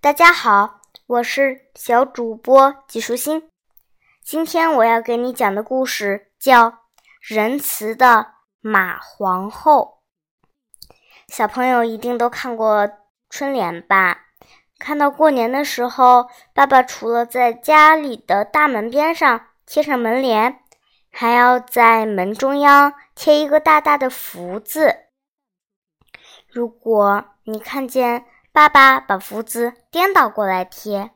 [0.00, 3.50] 大家好，我是小主播纪舒心。
[4.22, 6.70] 今天我要给你讲的故事叫
[7.20, 9.98] 《仁慈的马皇后》。
[11.34, 12.88] 小朋友一定都看过
[13.28, 14.26] 春联吧？
[14.78, 20.60] 看到过年的时候，爸爸除了在家里的大门边上贴上门帘，
[21.10, 24.94] 还要在门中央贴一个大大的福字。
[26.46, 31.10] 如果你看见，爸爸把福字颠倒过来贴，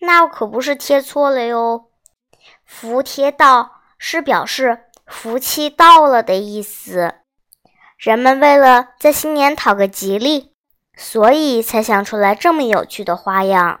[0.00, 1.90] 那可不是贴错了哟。
[2.64, 7.14] 福贴到是表示福气到了的意思。
[7.96, 10.52] 人们为了在新年讨个吉利，
[10.96, 13.80] 所以才想出来这么有趣的花样。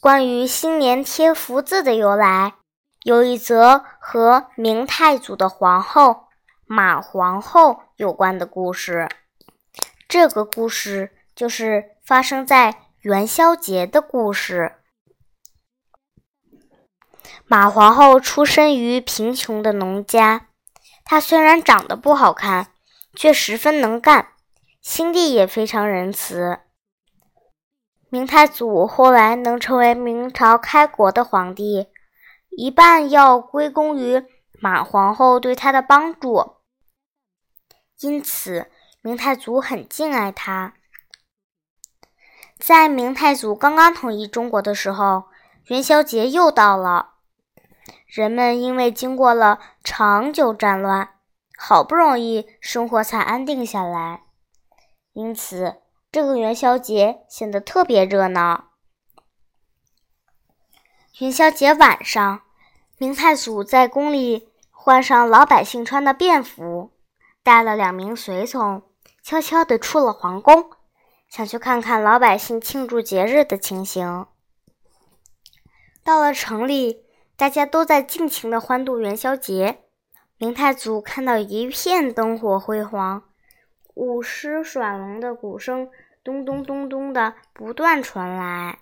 [0.00, 2.54] 关于新年贴福字的由来，
[3.02, 6.28] 有一则和明太祖的皇后
[6.64, 9.08] 马皇后有关的故事。
[10.10, 14.72] 这个故事就是发生在元宵节的故事。
[17.46, 20.48] 马皇后出身于贫穷的农家，
[21.04, 22.72] 她虽然长得不好看，
[23.14, 24.32] 却十分能干，
[24.82, 26.58] 心地也非常仁慈。
[28.08, 31.86] 明太祖后来能成为明朝开国的皇帝，
[32.48, 34.24] 一半要归功于
[34.60, 36.56] 马皇后对他的帮助，
[38.00, 38.72] 因此。
[39.02, 40.74] 明太祖很敬爱他。
[42.58, 45.24] 在明太祖刚刚统一中国的时候，
[45.64, 47.14] 元宵节又到了。
[48.06, 51.14] 人们因为经过了长久战乱，
[51.56, 54.24] 好不容易生活才安定下来，
[55.12, 55.76] 因此
[56.12, 58.72] 这个元宵节显得特别热闹。
[61.20, 62.42] 元宵节晚上，
[62.98, 66.92] 明太祖在宫里换上老百姓穿的便服，
[67.42, 68.82] 带了两名随从。
[69.22, 70.70] 悄悄地出了皇宫，
[71.28, 74.26] 想去看看老百姓庆祝节日的情形。
[76.02, 77.04] 到了城里，
[77.36, 79.84] 大家都在尽情地欢度元宵节。
[80.38, 83.24] 明太祖看到一片灯火辉煌，
[83.94, 85.90] 舞狮耍龙的鼓声
[86.24, 88.78] 咚咚咚咚的不断传来，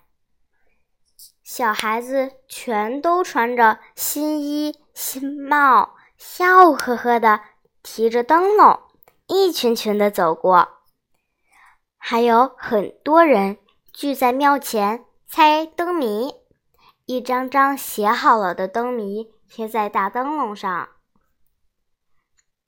[1.43, 7.41] 小孩子全都穿着新衣新帽，笑呵呵的
[7.83, 8.79] 提着灯笼。
[9.31, 10.79] 一群群的走过，
[11.99, 13.59] 还有很多人
[13.93, 16.33] 聚在庙前猜灯谜，
[17.05, 20.89] 一张张写好了的灯谜贴在大灯笼上，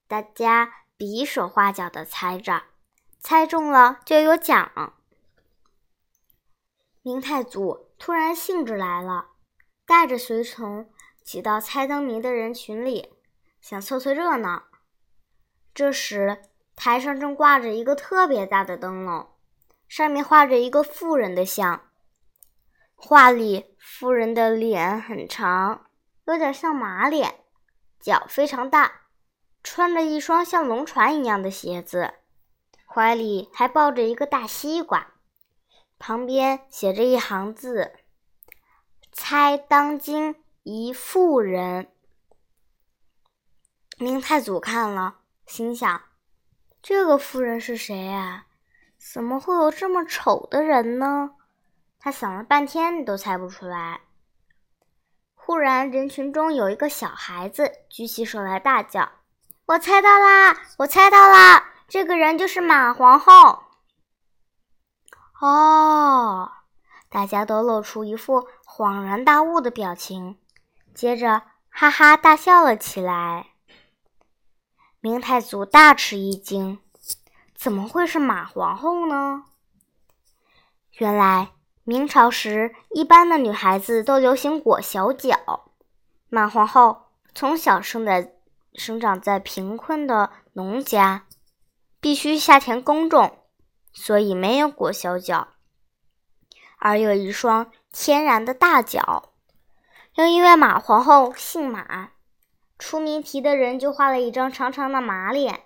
[0.07, 2.61] 大家比手画脚的猜着，
[3.19, 4.93] 猜中了就有奖。
[7.01, 9.29] 明太祖突然兴致来了，
[9.87, 10.87] 带着随从
[11.23, 13.11] 挤到猜灯谜的人群里，
[13.59, 14.65] 想凑凑热闹。
[15.73, 16.43] 这时，
[16.75, 19.27] 台上正挂着一个特别大的灯笼，
[19.87, 21.89] 上面画着一个妇人的像。
[22.95, 25.87] 画里妇人的脸很长，
[26.25, 27.43] 有点像马脸，
[27.99, 29.01] 脚非常大，
[29.63, 32.13] 穿着一双像龙船一样的鞋子，
[32.85, 35.15] 怀里还抱着一个大西瓜，
[35.97, 37.91] 旁边写着一行字
[39.11, 41.91] ：“猜当今一妇人。”
[43.97, 46.10] 明太祖看了，心想。
[46.81, 48.45] 这个妇人是谁呀？
[48.97, 51.31] 怎么会有这么丑的人呢？
[51.99, 54.01] 他想了半天都猜不出来。
[55.35, 59.11] 忽然，人群中有一个小孩子举起手来大叫
[59.67, 60.57] ：“我猜到啦！
[60.77, 61.71] 我猜到啦！
[61.87, 63.63] 这个人就是马皇后。”
[65.39, 66.51] 哦，
[67.09, 70.39] 大家都露出一副恍然大悟的表情，
[70.93, 73.50] 接着哈哈大笑了起来。
[75.03, 76.77] 明太祖大吃一惊，
[77.55, 79.45] 怎么会是马皇后呢？
[80.91, 81.53] 原来
[81.83, 85.71] 明朝时，一般的女孩子都流行裹小脚。
[86.29, 88.35] 马皇后从小生在
[88.75, 91.25] 生长在贫困的农家，
[91.99, 93.39] 必须下田耕种，
[93.91, 95.47] 所以没有裹小脚，
[96.77, 99.33] 而有一双天然的大脚。
[100.13, 102.11] 又因为马皇后姓马。
[102.81, 105.65] 出谜题的人就画了一张长长的马脸，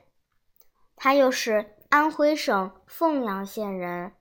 [0.97, 4.13] 他又是安徽省凤阳县人，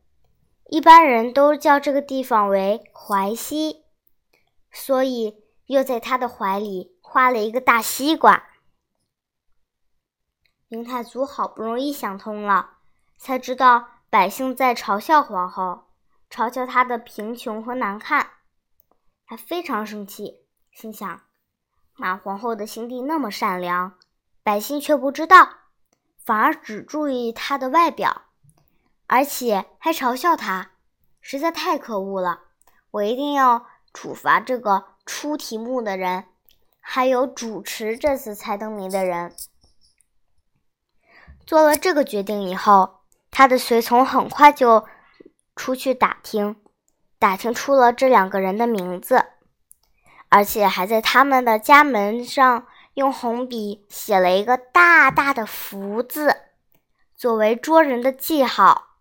[0.70, 3.85] 一般人都叫这个地方为淮西，
[4.70, 8.46] 所以又在他的怀里画了一个大西瓜。
[10.69, 12.79] 明太祖好不容易想通了，
[13.19, 15.88] 才知道百姓在嘲笑皇后，
[16.31, 18.31] 嘲笑她的贫穷和难看，
[19.26, 21.23] 他非常生气，心想。
[21.96, 23.94] 马皇后的心地那么善良，
[24.43, 25.49] 百姓却不知道，
[26.25, 28.23] 反而只注意她的外表，
[29.06, 30.73] 而且还嘲笑她，
[31.20, 32.41] 实在太可恶了！
[32.91, 36.25] 我一定要处罚这个出题目的人，
[36.81, 39.35] 还有主持这次猜灯谜的人。
[41.47, 43.00] 做了这个决定以后，
[43.31, 44.85] 他的随从很快就
[45.55, 46.56] 出去打听，
[47.19, 49.25] 打听出了这两个人的名字，
[50.34, 56.34] 而且还在他们的家门上用红笔写了一个大大的福字，
[57.14, 58.96] 作为捉人的记号。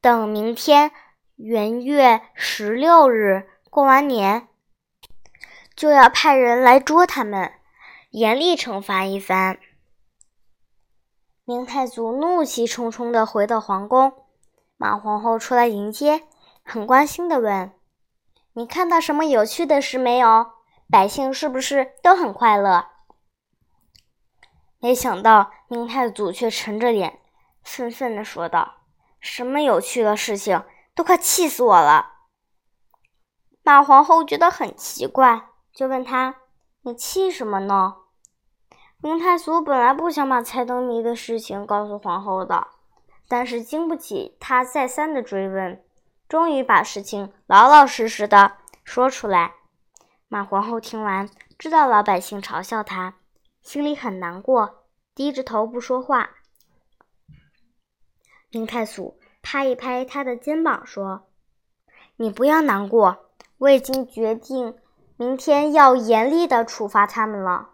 [0.00, 0.90] 等明天
[1.36, 4.48] 元月十六日过完年，
[5.76, 7.52] 就要派人来捉他们，
[8.10, 9.60] 严厉惩罚一番。
[11.44, 14.12] 明太祖怒气冲冲地回到皇宫，
[14.76, 16.24] 马皇后出来迎接，
[16.64, 17.70] 很关心地问
[18.58, 20.46] ：“你看到什么有趣的事没有？
[20.90, 22.88] 百姓是不是都很快乐？”
[24.82, 27.20] 没想到明太祖却沉着脸，
[27.62, 28.78] 愤愤地说道
[29.20, 30.64] ：“什么有趣的事情？
[30.92, 32.14] 都快气死我了！”
[33.62, 36.34] 马皇后觉得很奇怪，就问他
[36.82, 37.94] ：“你气什么呢？”
[39.00, 42.66] 明太祖本来不想把猜灯谜的事情告诉皇后的，
[43.28, 45.84] 但是经不起他再三的追问，
[46.28, 49.54] 终于把事情老老实实的说出来。
[50.28, 53.14] 马皇后听完，知道老百姓嘲笑她，
[53.62, 54.84] 心里很难过，
[55.14, 56.30] 低着头不说话。
[58.50, 61.28] 明太祖拍一拍他的肩膀，说
[62.16, 64.76] ：“你不要难过，我已经决定
[65.16, 67.70] 明天要严厉的处罚他们了。”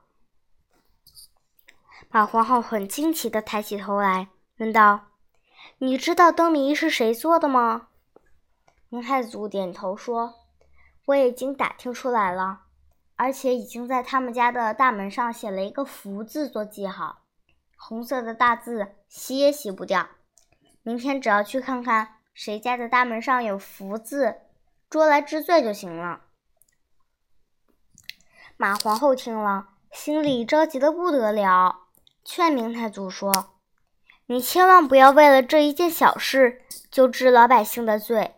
[2.10, 4.28] 马皇后很惊奇的抬起头来，
[4.58, 5.06] 问道
[5.78, 7.88] ：“你知道灯谜是谁做的吗？”
[8.94, 10.34] 明太祖点头说
[11.06, 12.60] ：“我已经打听出来了，
[13.16, 17.22] 而且已经在他们家的大门上写了一个福字做记号，
[17.76, 20.06] 红色的大字，洗也洗不掉。
[20.84, 24.36] 明天只要去看看谁家的大门上有福字，
[24.88, 26.20] 捉来治罪就行了。”
[28.56, 31.88] 马皇后听了，心里着急的不得了。
[32.24, 33.56] 劝明太祖说
[34.26, 36.62] ：“你千万不要为了这一件小事
[36.92, 38.36] 就治老百姓的罪，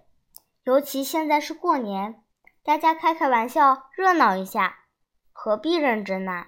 [0.67, 2.25] 尤其现在是过年，
[2.65, 4.81] 大家开开玩笑，热闹一下，
[5.33, 6.47] 何必认真呢？”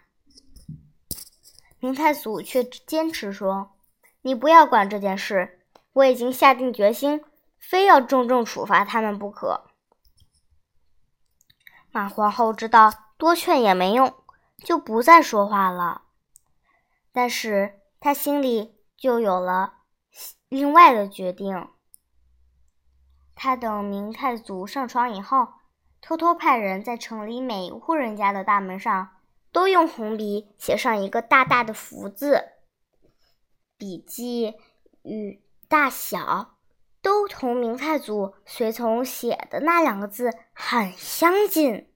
[1.78, 3.76] 明太祖却坚持说
[4.22, 5.60] ：“你不要管这件事，
[5.92, 7.24] 我已经下定决心，
[7.60, 9.70] 非要重重处罚他们不可。”
[11.92, 14.12] 马皇后知道多劝也没用，
[14.56, 16.02] 就不再说话了。
[17.12, 19.74] 但是她心里就有了
[20.48, 21.68] 另外的决定。
[23.40, 25.46] 他等明太祖上床以后，
[26.00, 29.10] 偷偷派人在城里每一户人家的大门上
[29.52, 32.42] 都用红笔写上一个大大的福字，
[33.78, 34.56] 笔迹
[35.02, 36.56] 与大小
[37.00, 41.88] 都同明太祖随从写的那两个字很相近。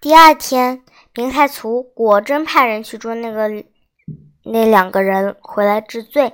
[0.00, 0.82] 第二天。
[1.18, 3.48] 明太祖果真派人去捉那个
[4.44, 6.30] 那两个人回来治罪，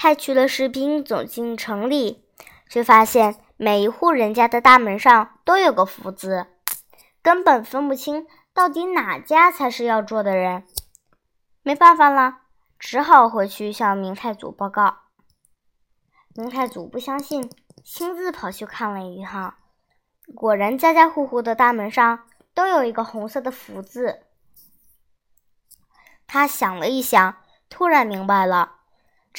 [0.00, 2.24] 派去了士兵走进城里，
[2.68, 6.46] 却发现每一户人家的大门上都有个福字，
[7.20, 10.62] 根本分不清到底哪家才是要做的人。
[11.64, 12.42] 没办法了，
[12.78, 14.98] 只好回去向明太祖报告。
[16.36, 17.50] 明太祖不相信，
[17.82, 19.54] 亲自跑去看了一趟，
[20.32, 22.20] 果然家家户户的大门上。
[22.54, 24.22] 都有一个红色的福字。
[26.26, 27.36] 他想了一想，
[27.68, 28.77] 突然明白了，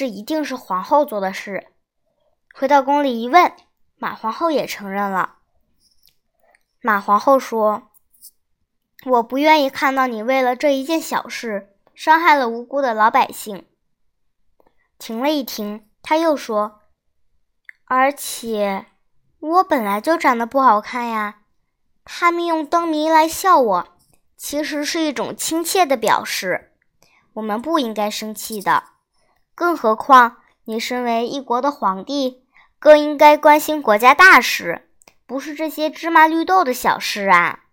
[0.00, 1.66] 这一定是皇后做的事。
[2.54, 3.52] 回到宫里一问，
[3.98, 5.40] 马皇后也承认了。
[6.80, 7.90] 马皇后说
[9.04, 13.66] ：“我不愿意看到你为了这一件小事伤害了无辜的老百姓。”
[14.96, 16.80] 停了一停，他又说
[17.84, 18.86] ：“而且
[19.38, 21.42] 我本来就长得不好看呀。”
[22.06, 23.88] 他们用灯谜来笑我，
[24.34, 26.72] 其实是一种亲切的表示。
[27.34, 28.84] 我们不应该生气的，
[29.60, 32.46] 更何况你身为一国的皇帝，
[32.78, 34.88] 更应该关心国家大事，
[35.26, 37.64] 不是这些芝麻绿豆的小事啊！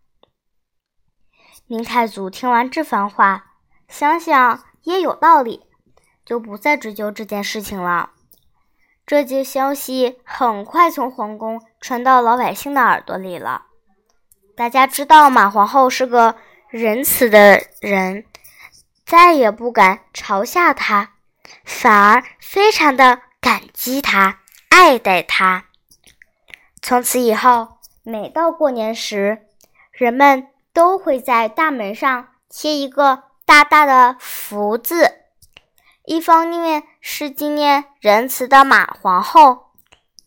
[1.65, 3.53] 明太祖听完这番话，
[3.88, 5.65] 想想也有道理，
[6.25, 8.10] 就不再追究这件事情了。
[9.06, 13.67] 这件消息很快从皇宫传到老百姓的耳朵里了。
[14.58, 16.36] 大家知道马皇后是个
[16.67, 18.25] 仁慈的人，
[19.06, 21.13] 再也不敢嘲笑她，
[21.63, 25.65] 反而非常的感激他，爱戴他。
[26.81, 29.47] 从此以后，每到过年时，
[29.91, 35.11] 人们都会在大门上贴一个大大的福字，
[36.05, 39.71] 一方面是纪念仁慈的马皇后，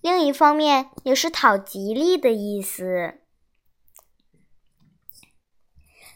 [0.01, 3.21] 另一方面也是讨吉利的意思。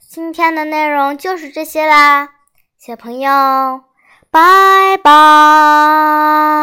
[0.08, 2.34] 今天的内容就是这些啦，
[2.78, 3.84] 小朋友，
[4.34, 6.53] 拜拜。